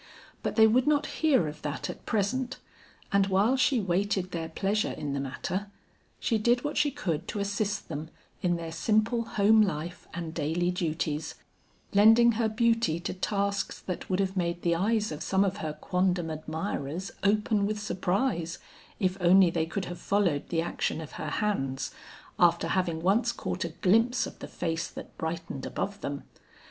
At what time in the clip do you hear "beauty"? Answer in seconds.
12.49-12.99